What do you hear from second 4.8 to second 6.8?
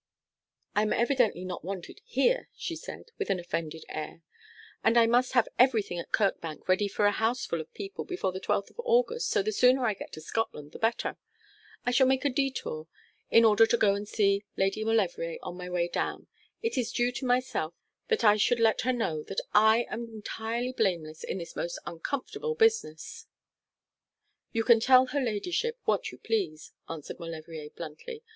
'and I must have everything at Kirkbank